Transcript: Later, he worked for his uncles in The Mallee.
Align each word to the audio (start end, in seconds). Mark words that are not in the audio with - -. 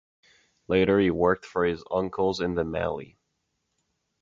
Later, 0.67 0.99
he 0.99 1.11
worked 1.11 1.45
for 1.45 1.63
his 1.63 1.83
uncles 1.91 2.39
in 2.41 2.55
The 2.55 2.63
Mallee. 2.65 3.19